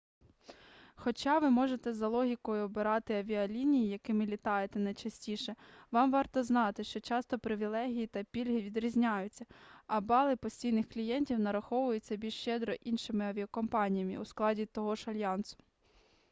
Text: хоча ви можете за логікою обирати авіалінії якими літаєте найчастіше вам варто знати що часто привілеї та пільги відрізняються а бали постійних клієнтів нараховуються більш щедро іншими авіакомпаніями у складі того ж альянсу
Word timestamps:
хоча 0.95 1.39
ви 1.39 1.49
можете 1.49 1.93
за 1.93 2.07
логікою 2.07 2.63
обирати 2.63 3.15
авіалінії 3.19 3.89
якими 3.89 4.25
літаєте 4.25 4.79
найчастіше 4.79 5.55
вам 5.91 6.11
варто 6.11 6.43
знати 6.43 6.83
що 6.83 6.99
часто 6.99 7.39
привілеї 7.39 8.07
та 8.07 8.23
пільги 8.23 8.61
відрізняються 8.61 9.45
а 9.87 10.01
бали 10.01 10.35
постійних 10.35 10.89
клієнтів 10.89 11.39
нараховуються 11.39 12.15
більш 12.15 12.33
щедро 12.41 12.73
іншими 12.73 13.25
авіакомпаніями 13.25 14.17
у 14.21 14.25
складі 14.25 14.65
того 14.65 14.95
ж 14.95 15.11
альянсу 15.11 15.57